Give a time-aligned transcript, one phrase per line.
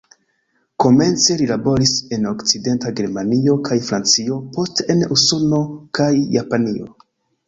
[0.83, 5.61] Komence li laboris en Okcidenta Germanio kaj Francio, poste en Usono
[6.01, 6.89] kaj Japanio.